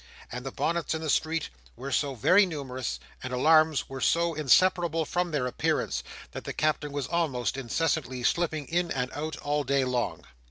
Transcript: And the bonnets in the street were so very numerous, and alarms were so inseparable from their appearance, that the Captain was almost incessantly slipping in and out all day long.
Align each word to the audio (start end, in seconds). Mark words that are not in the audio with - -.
And 0.31 0.43
the 0.43 0.51
bonnets 0.51 0.95
in 0.95 1.01
the 1.03 1.11
street 1.11 1.51
were 1.75 1.91
so 1.91 2.15
very 2.15 2.47
numerous, 2.47 2.99
and 3.21 3.31
alarms 3.31 3.87
were 3.87 4.01
so 4.01 4.33
inseparable 4.33 5.05
from 5.05 5.29
their 5.29 5.45
appearance, 5.45 6.03
that 6.31 6.43
the 6.43 6.53
Captain 6.53 6.91
was 6.91 7.05
almost 7.05 7.55
incessantly 7.55 8.23
slipping 8.23 8.65
in 8.67 8.89
and 8.89 9.11
out 9.13 9.37
all 9.37 9.63
day 9.63 9.85
long. 9.85 10.25